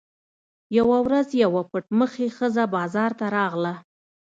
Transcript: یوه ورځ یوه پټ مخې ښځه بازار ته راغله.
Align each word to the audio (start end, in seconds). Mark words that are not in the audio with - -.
یوه 0.77 0.97
ورځ 1.05 1.27
یوه 1.43 1.61
پټ 1.71 1.85
مخې 1.99 2.25
ښځه 2.37 2.63
بازار 2.75 3.11
ته 3.19 3.25
راغله. 3.37 3.73